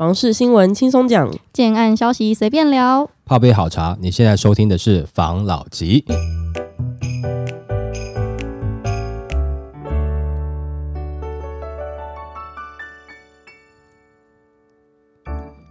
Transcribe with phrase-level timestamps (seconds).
[0.00, 3.10] 房事新闻轻松讲，建案消息随便聊。
[3.26, 6.02] 泡杯好茶，你现在收听的是房老吉。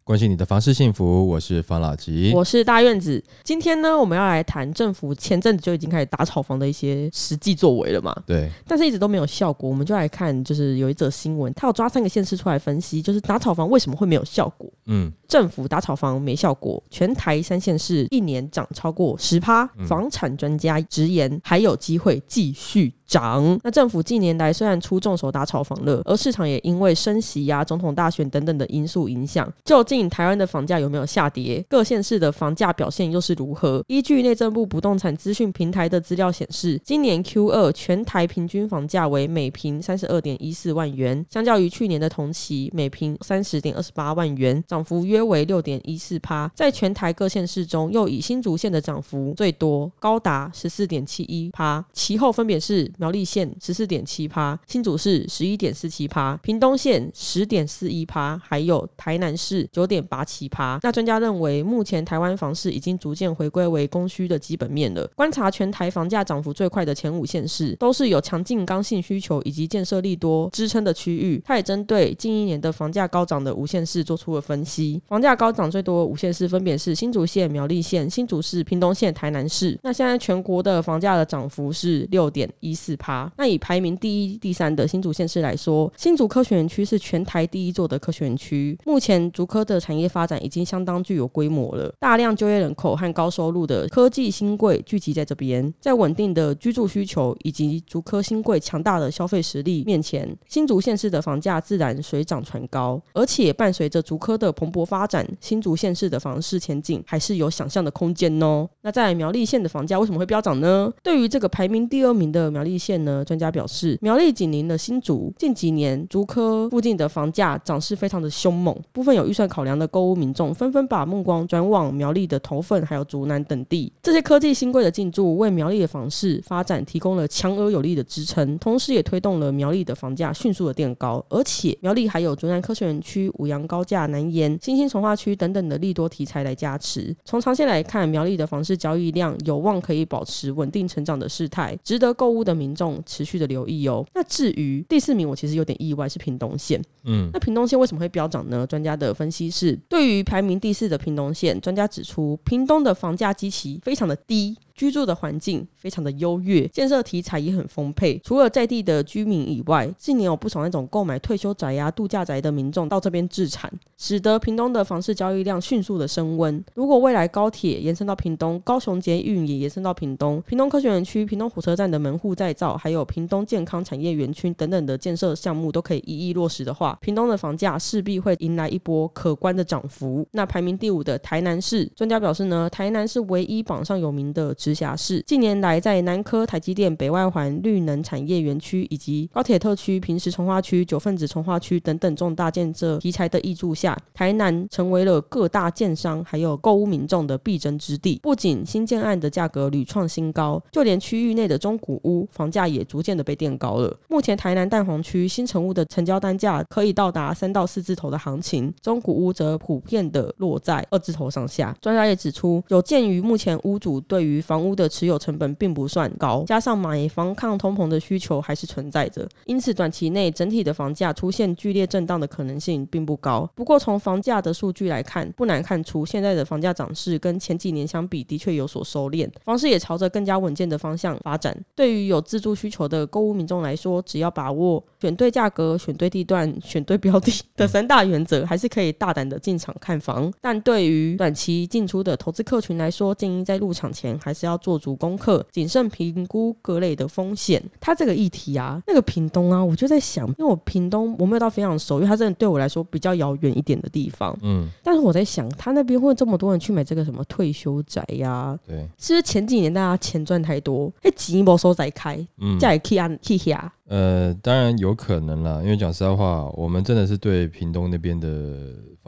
[0.10, 2.32] 关心你的房事幸福，我是房老吉。
[2.34, 3.24] 我是大院子。
[3.44, 9.70] 今天呢，我们要来谈政府前阵子就已经开始打炒房的一些实际作为了嘛，对，但是一直都没有效果。
[9.70, 14.68] 我们就来看，就是有一则新闻，他有抓三个县市出来分析，就是打炒房为什么会没有效果。
[14.88, 23.60] 嗯，政府打炒房没效果，全台三县市一年涨超过十趴，房产专家直言还有机会继续涨。
[23.64, 31.66] 那政府近年来虽然出重手打炒房了，而市场也因为升息呀、总统大选等等的因素影响，究竟台湾的房价有没有下跌？
[31.68, 33.84] 各县市的房价表现又是如何？
[33.88, 46.52] 依据内政部不动产资讯平台的资料显示，今年 Q 二全台平均房价为每平三十二点一四万元，相较于去年的同期每平三十点二十八万元，涨幅约为六点一四趴。
[46.54, 60.80] 在全台各县市中，又以新竹县的涨幅最多，高达十四点七一趴，其后分别是苗栗县十四点七趴，新竹市十一点四七趴，屏东县十点四一趴，还有台南市九点八七趴。
[60.84, 65.06] 那专家认为，目前台湾房市已经逐渐回归为供需的基本面了。
[65.16, 71.42] 观察全台房价涨幅最快的前五县市，都是有强劲刚性需求以及建设力多支撑的区域。
[71.44, 75.02] 它也针对近一年的房价高涨的五县市做出了分析。
[75.08, 79.78] 房价高涨最多的五县市分别是新竹县、苗栗县、新竹市、屏东县、台南市。
[79.82, 83.32] 那现在全国的房价的涨幅是六点一四趴。
[83.38, 88.78] 那以排名第一、第三的新竹县市来说，新竹科学园区是全台第一座的科学园区。
[88.86, 108.68] 目前竹科的产业发展已经相当具有规模了，大量就业人口和高收入的科技新贵聚集在这边，在稳定的居住需求以及竹科新贵强大的消费实力面前，新竹县市的房价自然水涨船高，而且伴随着竹科的蓬勃发展，新竹县市的房市前景还是有想象的空间哦。
[108.82, 110.92] 那在苗栗县的房价为什么会飙涨呢？
[111.04, 123.92] 对于这个排名第二名的苗栗县呢，专家表示，苗栗紧邻的新竹，近几年竹科附近的房价涨势非常的凶猛，部分有预算考量的购物民众纷纷把目光转往苗栗的头份还有竹南等地。
[124.02, 131.24] 这些科技新贵的进驻，为苗栗的房市发展提供了强而有力的支撑，同时也推动了苗栗的房价迅速的垫高。
[131.30, 137.16] 而且苗栗还有竹南科学园区、五羊高架、南延、新兴从化区等等的利多题材来加持。
[137.26, 144.06] 从长线来看，苗栗的房市交易量有望可以保持稳定成长的势态，值得购物的民众持续的留意哦。
[144.14, 146.82] 那至于第四名，我其实有点意外，是屏东县。
[147.06, 148.66] 嗯，那屏东县为什么会飙涨呢？
[148.68, 154.58] 专家的分析是，是对于排名第四的屏东县，专家指出，屏东的房价基期非常的低。
[154.80, 158.18] 居住的环境非常的优越，建设题材也很丰沛。
[158.24, 166.64] 除了在地的居民以外，近年有不少那种购买退休宅呀、度假宅的民众到这边置产，使得屏东的房市交易量迅速的升温。
[166.76, 180.26] 如果未来高铁延伸到屏东，高雄捷运也延伸到屏东，屏东科学园区、屏东火车站的门户再造，还有屏东健康产业园区等等的建设项目都可以一一落实的话，屏东的房价势必会迎来一波可观的涨幅。
[180.32, 184.56] 那排名第五的台南市，专家表示呢，台南是唯一榜上有名的。
[184.70, 198.20] 直辖市近年来在南科、台积电、北外环、绿能产业园区以及高铁特区、平时从化区、九份子从化区等等重大建设题材的挹注下，台南成为了各大建商还有购物民众的必争之地。
[198.22, 203.98] 不仅新建案的价格屡创新高，就连区域内的中古屋房价也逐渐的被垫高了。
[204.08, 211.76] 目前台南蛋黄区新成屋的成交单价可以到达三到四字头的行情，中古屋则普遍的落在二字头上下。
[211.82, 223.48] 专家也指出，有鉴于目前屋主对于房屋的持有成本并不算高，加上买房抗通膨的需求还是存在着，因此短期内整体的房价出现剧烈震荡的可能性并不高。
[223.54, 231.56] 不过从房价的数据来看，不难看出现在的房价涨势跟前几年相比的确有所收敛，房市也朝着更加稳健的方向发展。
[231.76, 240.32] 对于有自住需求的购物民众来说，只要把握选对价格、选对地段、 选对标的的三大原则，还是可以大胆的进场看房。
[240.42, 247.64] 但对于短期进出的投资客群来说，建议在入场前还是要做足功课，谨慎评估各类的风险。
[247.80, 254.38] 它这个议题啊，那个屏东啊，我就在想，因为我屏东我没有到非常熟，因为它真的对我来说比较遥远一点的地方。
[254.42, 263.72] 嗯，但是我在想，他那边会这么多人去买这个什么退休宅呀、对，是不是前几年大家钱赚太多，哎，几波收宅开，嗯，价也可以按 K 下。
[263.90, 268.28] 呃，当然有可能啦，因为讲实在话，我们真的是对屏东那边的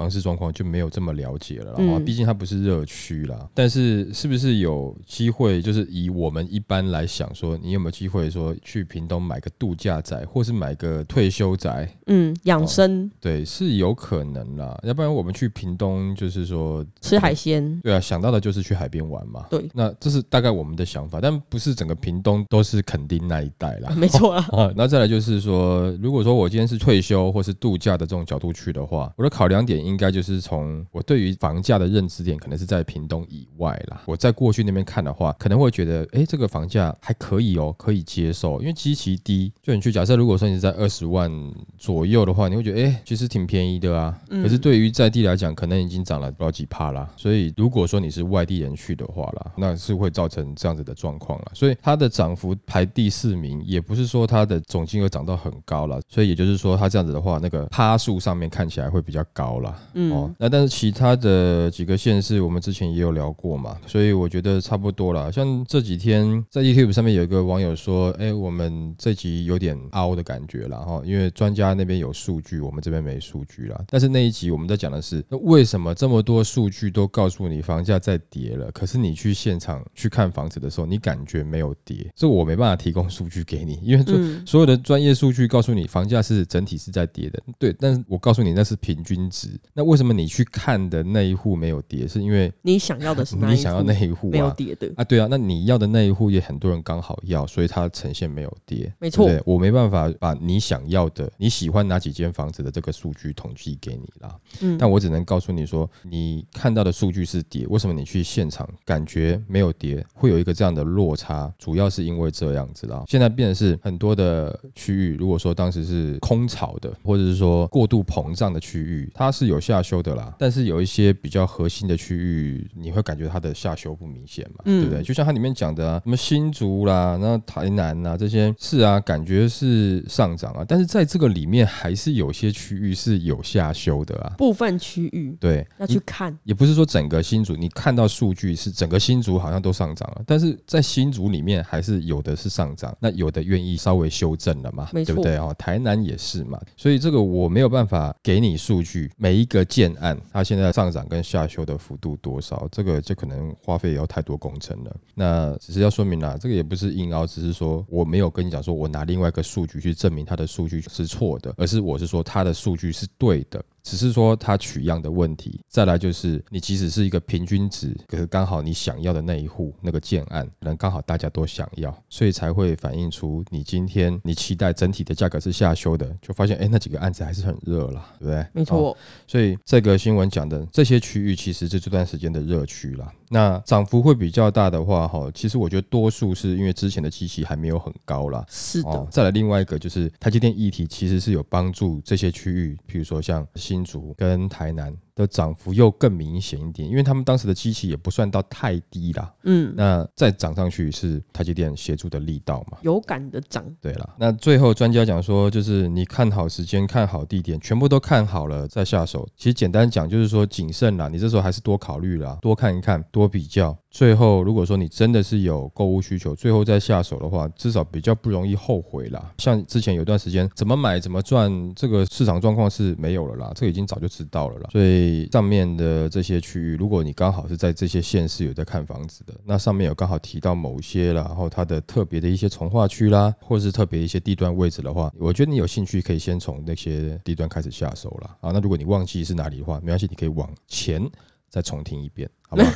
[0.02, 1.76] 房市状况就没有这么了解了啦。
[1.78, 3.48] 嗯啊毕竟它不是热区啦。
[3.54, 11.88] 但是是不是有机会，就是以我们一般来想说，你有没有机会说去屏东买个度假宅，或是买个退休宅？
[12.08, 14.78] 嗯，养生、对，是有可能啦。
[14.84, 19.46] 要不然我们去屏东，就是说吃海鲜，对啊，想到的就是去海边玩嘛。
[19.50, 23.94] 对那这是大概我们的想法，但不是整个屏东都是垦丁那一带啦。
[23.96, 24.48] 没错啊。
[24.52, 34.02] 啊，那再来就是说，如果说我今天是退休或是度假的这种角度去的话，我的考量点应该就是从我对于房价的认知点，可能是在屏东以外啦。
[34.06, 39.52] 我在过去那边看的话，可能会觉得，哎，这个房价还可以哦，可以接受，因为基期低。
[39.62, 41.32] 就你去假设，如果说你是在二十万
[41.78, 44.18] 左右的话，你会觉得，哎，其实挺便宜的啊。
[44.30, 47.10] 可是对于在地来讲，可能已经涨了不知道几帕啦。
[47.16, 51.52] 所以如果说你是外地人去的话啦，那是会造成这样子的状况啦。
[51.54, 56.00] 所以它的涨幅排第四名，也不是说它的总金额涨到很高了。
[56.08, 59.78] 所以也就是说，它这样子的话，那个趴数上面看起来会比较高啦。
[59.94, 65.32] 嗯，哦，那但是其他的几个县市，我们之前也有聊过嘛，所以我觉得差不多了。
[65.32, 73.84] 像这几天在 YouTube 上面有一个网友说，哎、我们这集有点凹的感觉了哈，因为专家那边有数据，我们这边没数据啦。
[73.88, 82.12] 但是那一集我们在讲的是，那为什么这么多数据都告诉你房价在跌了，可是你去现场去看房子的时候，你感觉没有跌？
[82.16, 89.50] 这我没办法提供数据给你， 因为这嗯所有的专业数据告诉你房价是整体是在跌的，对，但是我告诉你那是平均值。
[89.74, 92.08] 那为什么你去看的那一户没有跌？
[92.08, 94.54] 是因为你想要的是 你想要那一户没有啊？
[94.58, 104.36] 跌的，啊，对啊，那你要的那一户也很多人刚好要，所以它呈现没有跌，没错我没办法把你想要的、你喜欢哪几间房子的这个数据统计给你啦。
[104.62, 111.50] 嗯，但我只能告诉你说，你看到的数据是跌，为什么你去现场感觉没有跌，会有一个这样的落差？
[111.58, 113.04] 主要是因为这样子啦。
[113.08, 120.34] 现在变成是很多的区域，如果说当时是空巢的，或者是说过度膨胀的区域，它是有下修的啦。
[120.40, 125.04] 但是有一些比较核心的区域，你会感觉它的下修不明显嘛，嗯对不对？
[125.04, 134.34] 就像它里面讲的啊，什么新竹啦，台南啊这些是啊，感觉是上涨啊，但是在这个里面还是有些区域是有下修的啊。
[134.38, 145.54] 部分区域对，要去看，也不是说整个新竹，你看到数据是整个新竹好像都上涨了，但是在新竹里面还是有的是上涨，那有的愿意稍微修正了嘛，对不对哦？
[145.58, 154.96] 台南也是嘛，所以这个我没有办法给你数据，每一一个建案它现在上涨跟下修的幅度多少，这个就可能花费也要太多工程了。
[155.16, 163.64] 那只是要说明啦，这个也不是硬凹，只是说我没有跟你讲说我拿另外一个数据去证明它的数据是错的，而是我是说它的数据是对的。
[163.84, 178.40] 只是说它取样的问题，再来就是你即使是一个平均值，可是刚好你想要的那一户那个建案，可能刚好大家都想要，所以才会反映出你今天你期待整体的价格是下修的，就发现哎那几个案子还是很热了，对不对？
[178.42, 178.98] 哦没错，
[179.28, 183.12] 所以这个新闻讲的这些区域，其实是这段时间的热区啦。
[183.34, 188.46] 那涨幅会比较大的话，哈，其实我觉得多数是因为之前的基期还没有很高啦。
[188.50, 199.34] 是的，哦，再来另外一个就是台积电议题，其实是有帮助这些区域，比如说像新竹跟台南的涨幅又更明显一点，因为他们当时的机器也不算到太低啦。
[199.44, 202.78] 嗯，那再涨上去是台积电协助的力道嘛？
[202.82, 209.28] 有感的涨，对了，那最后专家讲说，就是你看好时间、看好地点，全部都看好了再下手。
[209.36, 213.78] 其实简单讲就是说谨慎啦，你这时候还是多考虑啦，多看一看，多比较。
[213.92, 219.34] 最后，如果说你真的是有购物需求，最后再下手的话，至少比较不容易后悔啦。
[219.38, 224.70] 像之前有段时间怎么买怎么赚，这个市场状况是没有了啦，这个已经早就知道了啦。
[224.72, 238.38] 所以上面的这些区域，如果你刚好是在这些县市有在看房子的，那上面有刚好提到某些啦，然后它的特别的一些从化区啦，或者是特别一些地段位置的话，我觉得你有兴趣可以先从那些地段开始下手啦。
[238.40, 238.52] 啊。
[238.54, 241.06] 那如果你忘记是哪里的话，没关系，你可以往前
[241.50, 242.72] 再重听一遍，好不好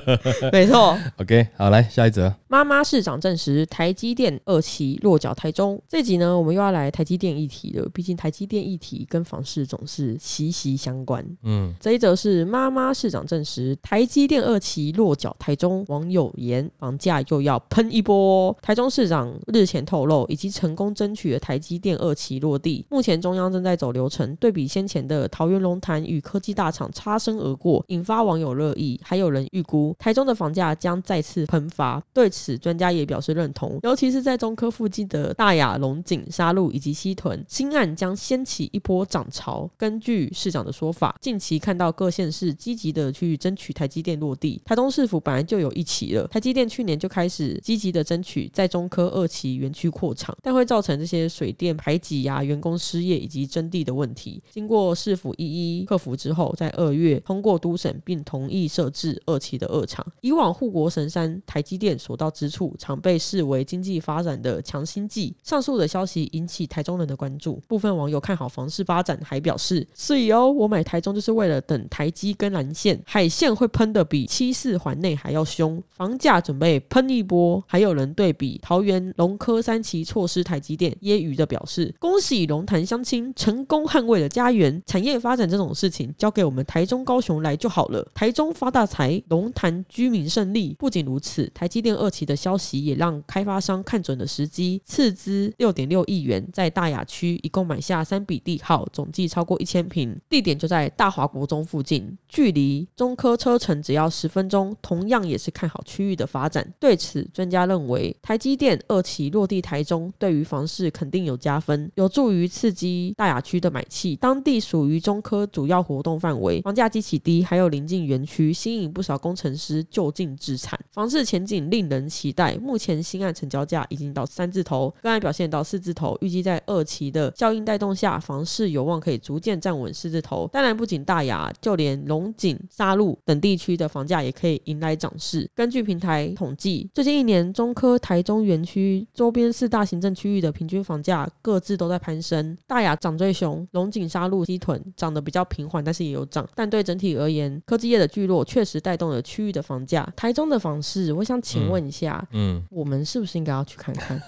[0.50, 0.96] 没错。
[1.18, 2.34] ？OK，好，来下一则。
[2.48, 5.78] 妈妈市长证实台积电二期落脚台中。
[5.86, 7.86] 这集呢，我们又要来台积电议题了。
[7.92, 11.22] 毕竟台积电议题跟房市总是息息相关。
[11.42, 18.56] 嗯，这一则是妈妈市长证实台积电二期落脚台中，网友言房价又要喷一波。
[18.62, 24.34] 台中市长日前透露，已经成功争取了台积电二期落地，目前中央正在走流程。
[24.36, 28.98] 对比先前的桃园龙潭与科技大厂擦身而过，引发网友热议。
[29.10, 32.00] 还有人预估台中的房价将再次喷发。
[32.14, 39.68] 对此，专家也表示认同，尤其是在中科附近的大雅、龙井、沙鹿以及西屯，新案将掀起一波涨潮。
[39.76, 54.40] 根据市长的说法，近期看到各县市积极的去争取台积电落地，台中市府本来就有一期了，台积电去年就开始积极的争取在中科二期园区扩厂，但会造成这些水电排挤呀、员工失业以及征地的问题。
[54.52, 60.06] 经过市府一一克服之后，在二月通过都审，并同意设置是二期的二厂。
[60.20, 65.34] 以往护国神山台积电所到之处，常被视为经济发展的强心剂。
[65.42, 77.62] 上述的消息引起台中人的关注，部分网友看好房市发展，还表示：是哦，我买台中就是为了等台积跟蓝线、海线会喷的比七四环内还要凶，房价准备喷一波。
[77.66, 84.82] 还有人对比桃园龙科三期错失台积电，揶揄的表示：恭喜龙潭乡亲成功捍卫了家园。
[84.86, 88.06] 产业发展这种事情，交给我们台中、高雄来就好了。
[88.12, 90.74] 台中发大财，龙潭居民胜利。
[90.76, 106.66] 不仅如此，台积电二期的消息也让开发商看准了时机，斥资六点六亿元，在大雅区一共买下三笔地号，总计超过一千平，地点就在大华国中附近，距离中科车程只要十分钟，同样也是看好区域的发展。
[106.80, 114.16] 对此，专家认为，台积电二期落地台中，对于房市肯定有加分，有助于刺激大雅区的买气。
[114.16, 122.56] 当地属于中科主要活动范围，房价极其低，还有临近园区，吸引引不少工程师就近置产，房市前景令人期待。
[122.56, 130.48] 目前新案成交价已经到三字头，刚才表现到四字头，预计在二期的效应带动下，房市有望可以逐渐站稳四字头。
[130.52, 135.48] 当然，不仅大雅，就连龙井、沙鹿等地区的房价也可以迎来涨势。
[135.54, 146.48] 根据平台统计，最近一年中科台中园区周边四大行政区域的平均房价各自都在攀升，大雅涨最凶，龙井、沙鹿、西屯涨得比较平缓，但是也有涨。
[146.54, 150.06] 但对整体而言，科技业的聚落确实带动了区域的房价。
[150.16, 154.20] 台中的房市，我想请问一下，嗯，我们是不是应该要去看看？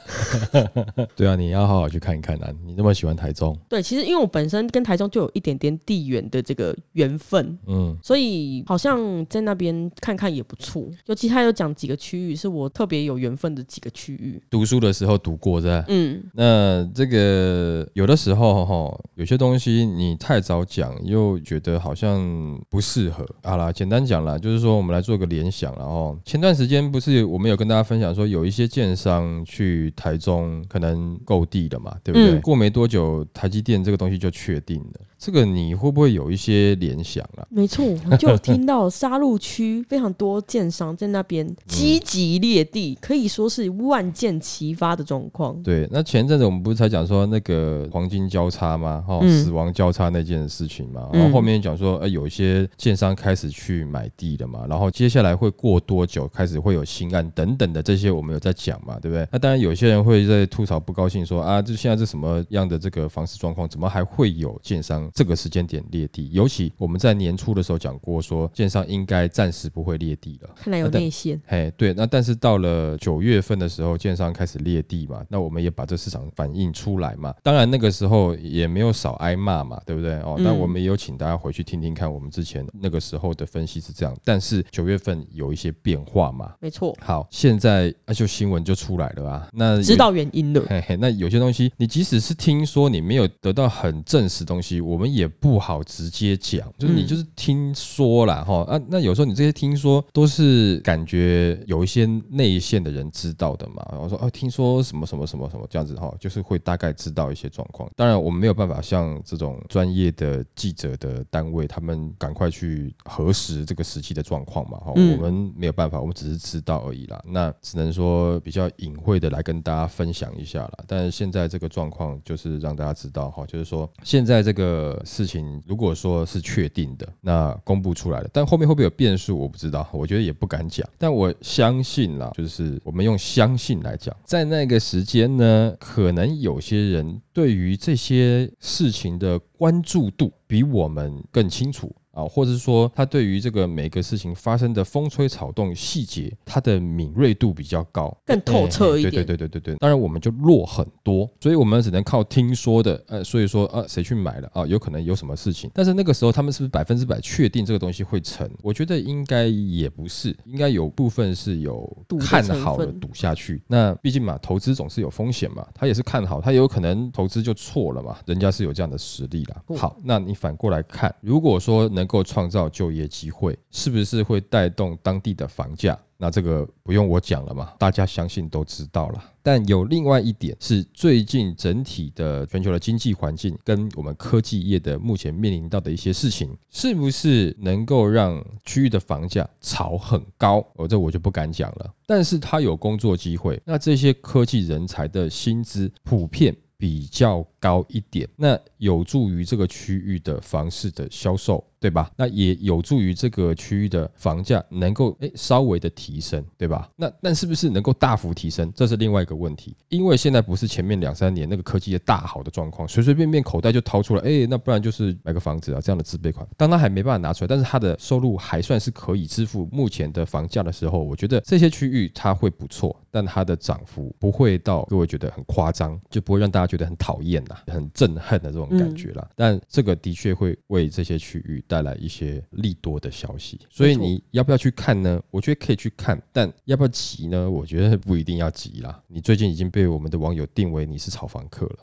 [1.17, 2.53] 对啊，你要好好去看一看啊！
[2.65, 10.85] 你那么喜欢台中，对，其实因为我本身跟台中就有一点点地缘的这个缘分，嗯，所以好像在那边看看也不错。
[11.07, 14.43] 尤其他有讲几个区域是我特别有缘分的几个区域。
[14.51, 15.85] 读书的时候读过，是吧？
[15.89, 22.21] 嗯，那这个有的时候哈，有些东西你太早讲，又觉得好像
[22.69, 23.27] 不适合。
[23.43, 32.39] 好啦，简单讲啦，就是说我们来做个联想，然后前段时间不是我们有跟大家分享说，有一些建商去台中可能购地的嘛，对不对？
[32.39, 35.01] 嗯过没多久，台积电这个东西就确定了。
[35.19, 37.47] 这个你会不会有一些联想啊？
[37.49, 45.63] 没错，我就有听到沙鹿区非常多建商在那边积极列地，可以说是万箭齐发的状况。
[45.63, 49.05] 对，那前阵子我们不是才讲说那个黄金交叉吗？
[49.07, 59.27] 哈、嗯死亡交叉那件事情嘛，嗯然后后面讲说，呃，有一些建商开始去买地了嘛，然后接下来会过多久开始会有新案等等的这些，我们有在讲嘛，对不对？
[59.31, 66.31] 那当然有些人会在吐槽不高兴说啊，这现在是什么样的这个房市状况，怎么还会有建商这个时间点列地？
[66.33, 70.51] 尤其我们在年初的时候讲过说，建商应该暂时不会列地了。
[70.57, 77.35] 看来有内线，哎，对，那但是到了九月份的时候，建商开始裂地嘛，那我们也把这市场反映出来嘛。
[77.43, 80.15] 当然那个时候也没有少挨骂嘛，对不对？
[80.21, 84.17] 哦，那我们也有请大家回去听听看，我们之前那个时候的分析是这样。
[84.25, 86.53] 但是九月份有一些变化嘛。
[86.59, 90.61] 没错，好，现在啊就新闻就出来了啊，那知道原因了。
[90.69, 107.89] 嘿嘿，那有些东西，你即使是听说，你没有得到很证实东西，我们也不好直接讲，就是你嗯就是听说啦，哈、啊，那有时候你这些听说都是感觉有一些内线的人知道的嘛，然后说哦，听说什么什么什么什么这样子哈，就是会大概知道一些状况。
[107.95, 117.23] 当然，我们没有办法像这种专业的记者的单位，他们赶快去核实这个实际的状况嘛，哈、嗯我们没有办法，我们只是知道而已啦。
[117.27, 120.79] 那只能说比较隐晦的来跟大家分享一下啦。
[120.87, 130.89] 但是现在这个状况就是让大家知道哈，就是说现在这个事情如果说是确定的，那公布出来了，但后面会不会有变数，我不知道，我觉得也不敢讲。
[130.97, 141.95] 但我相信啦，就是我们用相信来讲，在那个时间呢，可能有些人对于这些事情的关注度比我们更清楚。
[142.13, 158.49] 啊，或者是说他对于这个每个事情发生的风吹草动细节，他的敏锐度比较高，更透彻一哎点对对对对对对，当然我们就弱很多，所以我们只能靠听说的，呃，所以说呃谁去买了啊，有可能有什么事情，但是那个时候他们是不是百分之百确定这个东西会成？
[158.63, 161.91] 我觉得应该也不是，应该有部分是有
[162.21, 163.63] 看好了赌下去。
[163.67, 169.63] 那毕竟嘛，投资总是有风险嘛，他也是看好，他也有可能投资就错了嘛，人家是有这样的实力啦。
[169.69, 173.57] 哦好，那你反过来看，如果说能能够创造就业机会？
[173.71, 175.97] 是不是会带动当地的房价？
[176.17, 179.25] 那这个不用我讲了嘛，大家相信都知道了。
[179.43, 190.65] 但有另外一点是，最近整体的全球的经济环境跟我们科技业的目前面临到的一些事情，是不是能够让区域的房价炒很高？
[190.77, 191.93] 哦，这我就不敢讲了。
[192.07, 201.65] 但是它有工作机会，那这些科技人才的薪资普遍比较高一点，那有助于这个区域的房市的销售。
[201.83, 202.09] 对吧？
[202.17, 206.89] 那也有助于这个区域的房价能够诶稍微的提升，对吧？
[206.95, 208.73] 那那是不是能够大幅提升？
[208.73, 209.75] 这是另外一个问题。
[209.89, 216.47] 因为现在不是前面两三年那个科技的大好的状况，随随便便口袋就掏出来，哎，那不然就是买个房子啊这样的自备款。
[216.57, 229.31] 当他还没办法拿出来，但是他的收入还算是可以支付目前的房价的时候，我觉得这些区域它会不错，但它的涨幅不会到各位觉得很夸张，就不会让大家觉得很讨厌呐、很震撼的这种感觉了。
[229.35, 231.63] 但这个的确会为这些区域。
[231.69, 235.23] 带来一些利多的消息，所以你要不要去看呢？
[235.31, 237.49] 我觉得可以去看，但要不要急呢？
[237.49, 239.01] 我觉得不一定要急啦。
[239.07, 241.79] 你最近已经被我们的网友定为你是炒房客了，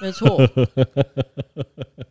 [0.00, 0.38] 没错。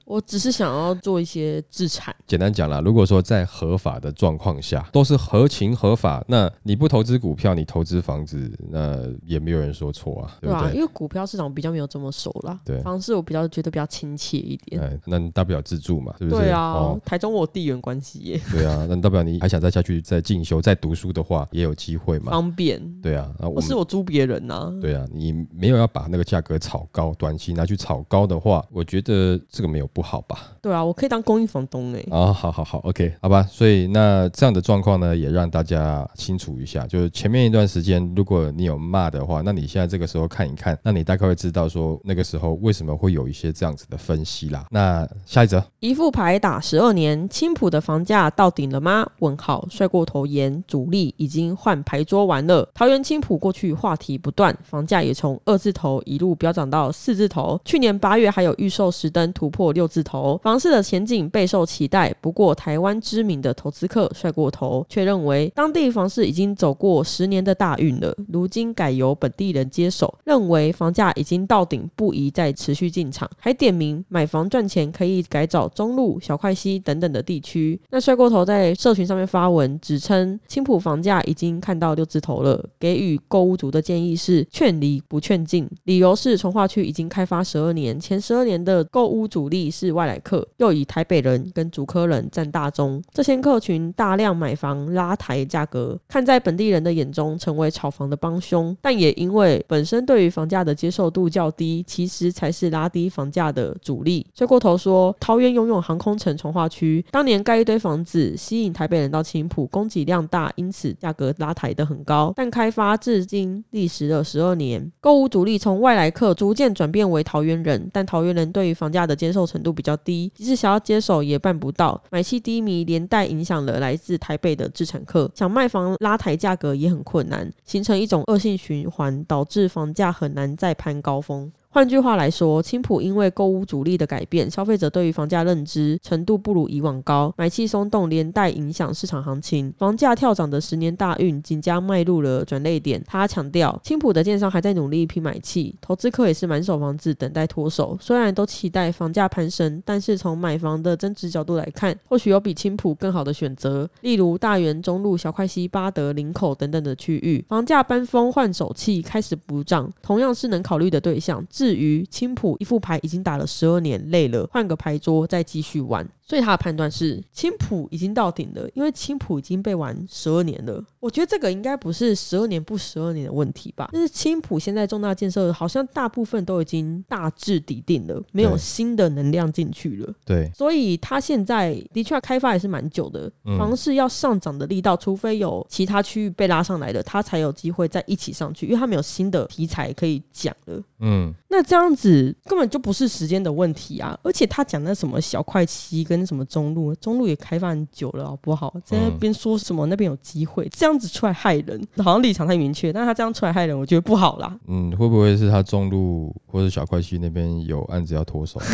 [0.05, 2.15] 我只是想要做一些自产。
[2.27, 14.81] 简单讲啦，如果说在合法的状况下，都是合情合法，那你不投资股票，你投资房子，那也没有人说错啊，对啊，因为股票市场比较没有这么熟啦，对，房市我比较觉得比较亲切一点。
[14.81, 16.41] 哎，那大不了自住嘛，是不是？
[16.41, 16.95] 对啊。
[17.05, 22.81] 台中我地缘关系耶，对啊， 那大不了你还想再下去再进修再读书的话，也有机会嘛，方便。
[23.01, 24.71] 对啊，那我是我租别人呐。
[24.81, 30.51] 对啊，你没有要把那个价格炒高，短期拿去炒高的话，我觉得这个没有不好吧？
[30.62, 32.05] 对啊，我可以当公益房东哎。
[32.12, 33.43] 啊，好好好，OK，好吧。
[33.43, 44.67] 所以那这样的状况呢，也让大家清楚一下，就是前面一段时间，如果你有骂的话，那你现在这个时候看一看，那你大概会知道说那个时候为为什么会有一些这样子的分析啦。
[44.69, 47.27] 那下一则，一副牌打十二年。
[47.27, 49.09] 青浦的房价到顶了吗？
[49.19, 52.69] 问号，帅过头言主力已经换牌桌完了。
[52.75, 57.59] 桃园青浦过去话题不断，房价也从二字头一路飙涨到四字头。
[57.65, 62.13] 去年八月还有预售时登突破六字头，房市的前景备受期待。
[62.21, 73.29] 不过，台湾知名的投资客帅过头却认为，当地房市已经走过十年的大运了，如今改由本地人接手，认为房价已经到顶，不宜再持续进场。
[73.37, 77.23] 还点名买房赚钱可以改找中路、小块西等等的。
[77.29, 104.25] 地区，那帅过头在社群上面发文，指称青浦房价已经看到六字头了，给予购物族的建议是劝离不劝进，理由是从化区已经开发十二年，前十二年的购物主力是外来客，又以台北人跟主科人占大宗，这些客群大量买房拉抬价格，看在本地人的眼中成为炒房的帮凶，但也因为本身对于房价的接受度较低，其实才是拉低房价的主力。
[104.33, 107.05] 帅过头说，桃园拥有航空城从化区。
[107.11, 112.31] 当年盖一堆房子，吸引台北人到青浦，供给量大，因此价格拉抬得很高。
[112.37, 131.51] 但开发至今历时了十二年，购物主力从外来客逐渐转变为桃园人，但桃园人对于房价的接受程度比较低，即使想要接手也办不到，买气低迷，连带影响了来自台北的资产客，想卖房拉抬价格也很困难，形成一种恶性循环，导致房价很难再攀高峰。
[131.72, 143.00] 换句话来说，青浦因为购物主力的改变，消费者对于房价认知程度不如以往高，买气松动，连带影响市场行情，房价跳涨的十年大运即将迈入了转捩点。
[143.05, 147.96] 他强调，青浦的建商还在努力拼买气，投资客也是满手房子等待脱手。
[148.01, 161.46] 虽然都期待房价攀升，但是从买房的增值角度来看，或许有比青浦更好的选择，例如大园、中路、小块西、巴德、林口等等的区域，房价搬风换手气开始补涨，同样是能考虑的对象。
[161.59, 166.07] 至于青浦一副牌已经打了十二年，累了，换个牌桌再继续玩。
[166.25, 170.81] 所以他的判断是青浦已经到顶了，因为青浦已经被玩十二年了。
[171.00, 173.89] 我觉得这个应该不是十二年不十二年的问题吧？
[173.91, 180.13] 但是青浦现在重大建设好像大部分都已经大致底定了，没有新的能量进去了。
[180.24, 190.79] 对，所以他现在的确开发也是蛮久的，房市要上涨的力道，除非有其他区域被拉上来的，他才有机会再一起上去，因为他没有新的题材可以讲了。
[191.00, 194.16] 嗯，那这样子根本就不是时间的问题啊！
[194.22, 198.72] 而且他讲的什么小快七跟什么中路，中路也开放很久了，好不好？
[198.85, 202.94] 在那边说什么那边有机会，这样子出来害人，好像立场太明确。
[202.94, 204.55] 但是他这样出来害人，我觉得不好啦。
[204.68, 208.62] 嗯，会不会是他中路或者小快七那边有案子要脱手？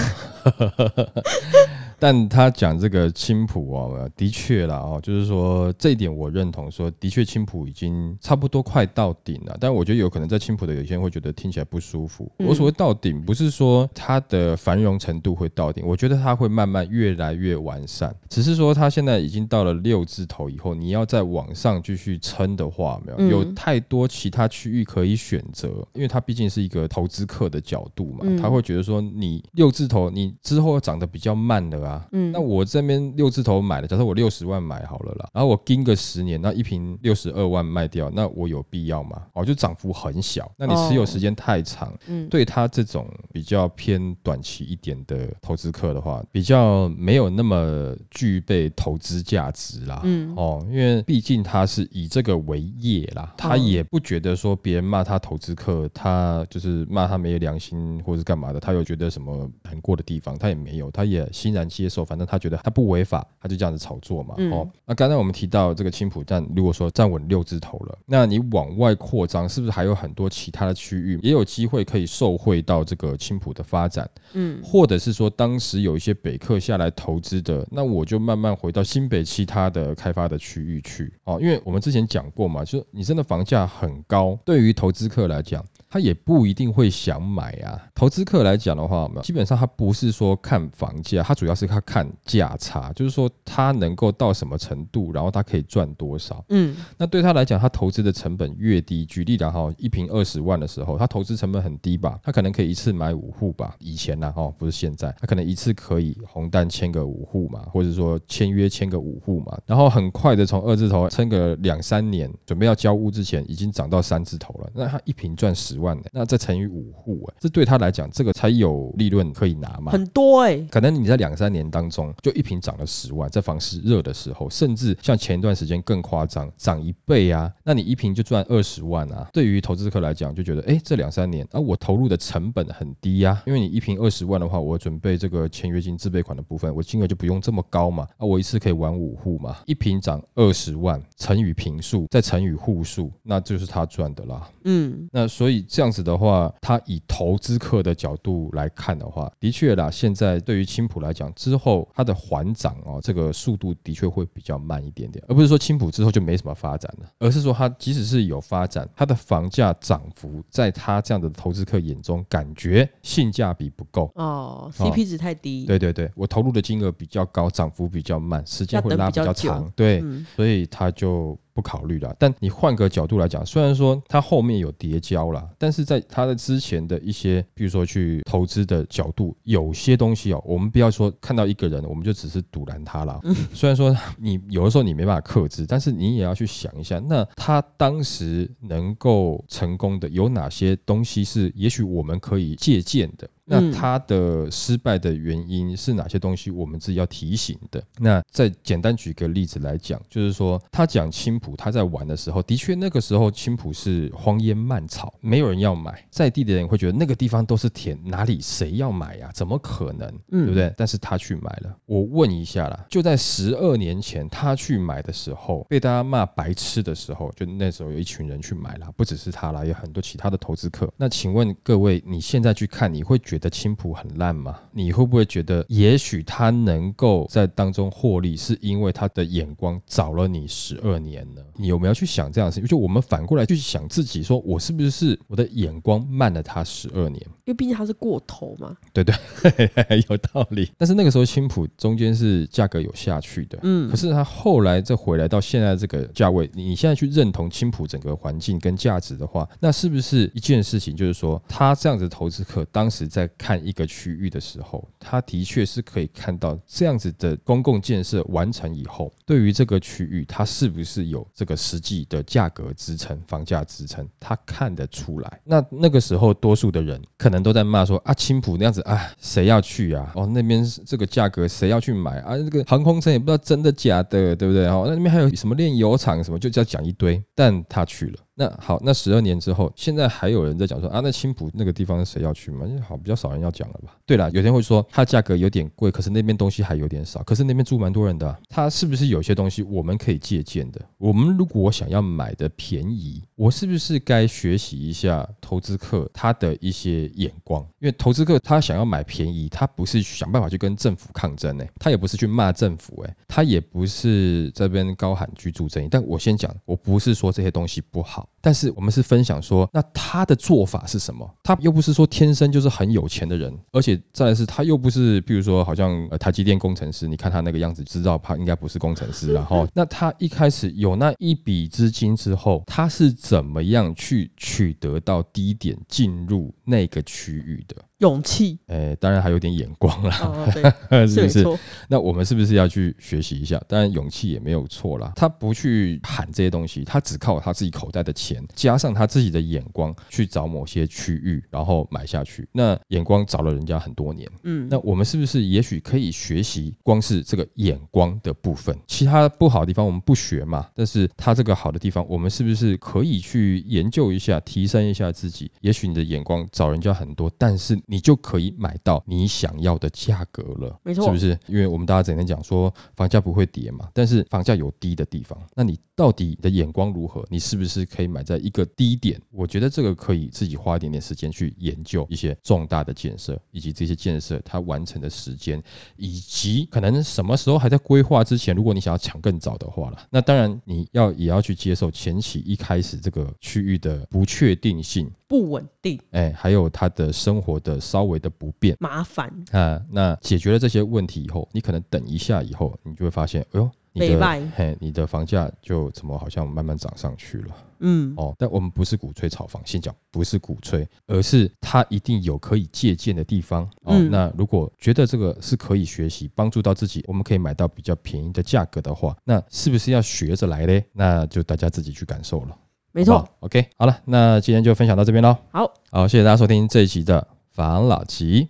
[2.05, 9.57] 但他讲这个青浦哦，的确啦哦，就是说这一点我认同，说的确青浦已经差不多快到顶了。
[9.59, 12.31] 但我觉得有可能在青浦的有些人会觉得听起来不舒服。
[12.37, 18.15] 我所谓到顶，不是说它的繁荣程度会到顶，我觉得它会慢慢越来越完善。
[18.29, 31.94] 只是说它现在已经到了六字头以后，你要再往上继续撑的话，没有有太多其他区域可以选择，因为它毕竟是一个投资客的角度嘛，他会觉得说你六字头，你之后涨得比较慢的啊。
[32.11, 39.21] 嗯，那我这边六字头买的，假设我六十万买好了啦，然后我盯个十年，那一瓶六十二万卖掉，那我有必要吗？
[39.33, 74.09] 哦，就涨幅很小，那你持有时间太长，嗯，对他这种比较偏短期一点的投资客的话，比较没有那么具备投资价值啦，嗯，哦，因为毕竟他是以这个为业啦，他也不觉得说别人骂他投资客，他就是骂他没有良心或者是干嘛的，他又觉得什么难过的地方，他也没有，他也欣然接受，反正他觉得他不违法，他就这样子炒作嘛，哦，那刚才我们提到这个青浦站，如果说站稳六字头了，那你往外扩张，是不是还有很多其他的区域也有机会可以受惠到这个青浦的发展？
[74.33, 85.63] 嗯，或者是说当时有一些北客下来投资的，那我就慢慢回到新北其他的开发的区域去，哦，因为我们之前讲过嘛，就是你真的房价很高，对于投资客来讲。
[85.95, 87.81] 他也不一定会想买啊。
[87.95, 96.43] 投资客来讲的话，基本上他不是说看房价，他主要是他看价差，就是说他能够到什么程度，然后他可以赚多少。
[96.49, 102.19] 嗯，那对他来讲，他投资的成本越低，举例的哈，一平二十万的时候，他投资成本很低吧？
[102.21, 103.73] 他可能可以一次买五户吧？
[103.79, 114.69] 以前呢，哈，不是现在，他可能一次可以红单签个五户嘛，或者说签约签个五户嘛，然后很快的从二字头撑个两三年，准备要交屋之前，已经涨到三字头了。
[114.73, 115.84] 那他一平赚十万。
[115.85, 119.91] 万那再乘以五户啊，这对他来讲，这个才有利润可以拿嘛？
[119.91, 129.29] 很多哎，可能你在两三年当中就一瓶涨了十万，在房市热的时候，甚至像前一段时间更夸张，涨一倍啊，那你一瓶就赚二十万啊。
[129.31, 144.49] 对于投资客来讲，就觉得哎，这两三年啊，我投入的成本很低呀，因为你一瓶二十万的话，我准备这个签约金、自备款的部分，我金额就不用这么高嘛，啊，我一次可以玩五户嘛，一瓶涨二十万乘以平数，再乘以户数，那就是他赚的啦。
[144.63, 145.64] 嗯，那所以。
[145.67, 165.65] 这样子的话，他以投资客的角度来看的话，的确啦，现在对于青浦来讲，之后它的缓涨哦，这个速度的确会比较慢一点点，而不是说青浦之后就没什么发展了，而是说它即使是有发展，它的房价涨幅在他这样的投资客眼中，感觉性价比不够哦，CP 值太低。
[165.65, 170.03] 对对对，我投入的金额比较高，涨幅比较慢，时间会拉比较长，对，
[170.35, 171.37] 所以他就。
[171.55, 183.21] 不考虑了，但你换个角度来讲，虽然说它后面有叠交啦，但是在它的之前的一些，比如说去投资的角度，有些东西哦，我们不要说看到一个人，我们就只是堵拦他了。
[183.53, 193.29] 虽然说你有的时候你没办法克制，但是你也要去想一下，那他当时能够成功的有哪些东西是，也许我们可以借鉴的。
[193.45, 196.49] 那他的失败的原因是哪些东西？
[196.49, 197.83] 我们自己要提醒的。
[197.99, 209.29] 那再简单举个例子来讲，就是说他讲青浦，他在玩的时候，的确那个时候青浦是荒烟蔓草，没有人要买，在地的人会觉得那个地方都是田，哪里谁要买呀？
[209.33, 210.09] 怎么可能？
[210.29, 210.73] 对不对？
[210.75, 211.77] 但是他去买了。
[211.85, 220.91] 我问一下啦，就在十二年前他去买的时候，被大家骂白痴的时候，就那时候有一群人去买了，不只是他啦，有很多其他的投资客。
[220.97, 224.57] 那请问各位，你现在去看，你会觉觉得青浦很烂吗？
[224.71, 231.41] 你会不会觉得，也许他能够在当中获利，是因为他的眼光早了你十二年呢？
[231.57, 232.67] 你有没有去想这样的事情？
[232.67, 237.21] 就我们反过来去想自己，说我是不是我的眼光慢了他十二年？
[237.43, 238.73] 因为毕竟他是过头嘛。
[238.93, 239.13] 对对，
[240.09, 240.71] 有道理。
[240.77, 243.89] 但是那个时候青浦中间是价格有下去的，嗯。
[243.89, 250.95] 可是他后来再回来到现在这个价位，你现在去认同青浦整个环境跟价值的话，那是不是一件事情？
[250.95, 253.24] 就是说他这样子投资客当时在。
[253.37, 265.41] 看一个区域的时候，他的确是可以看到这样子的公共建设完成以后，对于这个区域，它是不是有这个实际的价格支撑、房价支撑，他看得出来。
[265.43, 270.11] 那那个时候，多数的人可能都在骂说：“啊，青浦那样子啊，谁要去啊？
[270.15, 272.37] 哦，那边这个价格谁要去买啊？
[272.37, 274.65] 这个航空城也不知道真的假的，对不对？
[274.67, 277.23] 哦，那里面还有什么炼油厂什么，就叫讲一堆。
[277.33, 282.65] 但他去了。”那好，那十二年之后，现在还有人在讲说啊，那青浦那个地方谁要去吗？
[282.85, 283.95] 好，比较少人要讲了吧？
[284.05, 290.81] 对了，有人会说它价格有点贵，可是那边东西还有点少，可是那边住蛮多人的啊，它是不是有些东西我们可以借鉴的？
[290.97, 297.61] 我们如果想要买的便宜，我是不是该学习一下投资客他的一些眼光？
[297.79, 305.87] 因为投资客他想要买便宜，他不是想办法去跟政府抗争呢，他也不是去骂政府哎，他也不是这边高喊居住正义。
[305.89, 308.24] 但我先讲，我不是说这些东西不好。
[308.25, 308.34] 好。
[308.45, 311.27] 但是我们是分享说，那他的做法是什么？
[311.41, 319.33] 他又不是说天生就是很有钱的人，而且再来是他又不是，比如说好像呃台积电工程师，你看他那个样子，知道他应该不是工程师。
[319.33, 327.75] 然后，那他一开始有那一笔资金之后，他是怎么样去取得到低点进入那个区域的？
[327.99, 330.51] 勇气，哎，当然还有点眼光啦，
[331.07, 331.45] 是不是？
[331.87, 333.59] 那我们是不是要去学习一下？
[333.69, 335.13] 当然，勇气也没有错啦。
[335.15, 342.47] 他不去喊这些东西，他只靠他自己口袋的钱，加上他自己的眼光去找某些区域，然后买下去。
[342.51, 346.75] 那眼光找了人家很多年，嗯，那我们是不是也许可以学习？
[346.83, 350.67] 光是这个眼光的部分，其他不好的地方我们不学嘛？
[350.73, 355.51] 但是他这个好的地方，我们是不是可以去研究一下，提升一下自己？
[355.61, 357.75] 也许你的眼光找人家很多，但是。
[357.87, 361.37] 你就可以买到你想要的价格了，没错，是不是？
[361.45, 367.23] 因为我们大家整天讲说房价不会跌嘛，但是房价有低的地方，那你到底的眼光如何？
[367.29, 369.21] 你是不是可以买在一个低点？
[369.31, 375.61] 我觉得这个可以自己花一点点时间去研究一些重大的建设，以及这些建设它完成的时间，
[375.95, 385.09] 以及可能什么时候还在规划之前，如果你想要抢更早的话了，那当然你要也要去接受前期一开始这个区域的不确定性。
[385.27, 389.81] 不稳定，哎，还有他的生活的稍微的不便、麻烦啊。
[389.89, 397.55] 那解决了这些问题以后，你可能等一下以后，你就会发现，哎呦，你的嘿，你的房价就怎么好像慢慢涨上去了。
[397.79, 403.63] 嗯，哦，但我们不是鼓吹炒房，先讲不是鼓吹，而是它一定有可以借鉴的地方。
[403.83, 410.83] 哦，那如果觉得这个是可以学习、帮助到自己，我们可以买到比较便宜的价格的话，那是不是要学着来嘞？
[410.91, 412.57] 那就大家自己去感受了。
[412.91, 415.37] 没错，OK，好了，那今天就分享到这边喽。
[415.51, 418.49] 好，好，谢谢大家收听这一集的房老吉，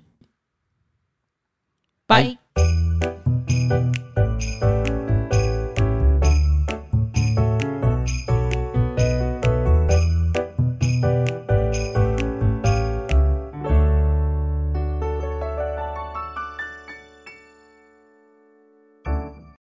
[2.08, 3.15] 拜。